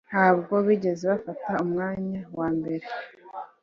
ntabwo 0.09 0.53
bigeze 0.67 1.03
bafata 1.11 1.51
umwanya 1.63 2.19
wambere 2.37 2.85